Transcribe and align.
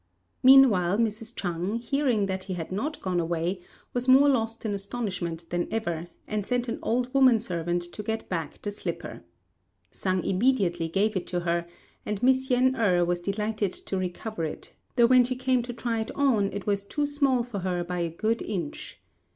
Meanwhile 0.41 0.97
Mrs. 0.97 1.35
Chang, 1.35 1.75
hearing 1.75 2.25
that 2.25 2.45
he 2.45 2.55
had 2.55 2.71
not 2.71 2.99
gone 3.03 3.19
away, 3.19 3.59
was 3.93 4.07
more 4.07 4.27
lost 4.27 4.65
in 4.65 4.73
astonishment 4.73 5.47
than 5.51 5.67
ever, 5.71 6.07
and 6.27 6.43
sent 6.43 6.67
an 6.67 6.79
old 6.81 7.13
woman 7.13 7.37
servant 7.37 7.83
to 7.83 8.01
get 8.01 8.27
back 8.27 8.59
the 8.63 8.71
slipper. 8.71 9.21
Sang 9.91 10.23
immediately 10.23 10.87
gave 10.89 11.15
it 11.15 11.27
to 11.27 11.41
her, 11.41 11.67
and 12.03 12.23
Miss 12.23 12.49
Yen 12.49 12.73
êrh 12.73 13.05
was 13.05 13.21
delighted 13.21 13.73
to 13.73 13.95
recover 13.95 14.43
it, 14.43 14.73
though 14.95 15.05
when 15.05 15.23
she 15.23 15.35
came 15.35 15.61
to 15.61 15.71
try 15.71 15.99
it 15.99 16.09
on 16.15 16.51
it 16.51 16.65
was 16.65 16.83
too 16.83 17.05
small 17.05 17.43
for 17.43 17.59
her 17.59 17.83
by 17.83 17.99
a 17.99 18.09
good 18.09 18.41
inch. 18.41 18.99